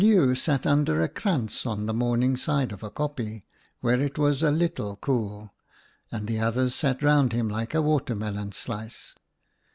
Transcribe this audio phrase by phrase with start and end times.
[0.03, 3.43] Oom Leeuw sat under a krantz on the morning side of a kopje,
[3.81, 5.53] where it was a little cool,
[6.11, 9.13] and the others sat round him like a watermelon slice.